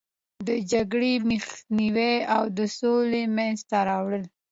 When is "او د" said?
2.35-2.59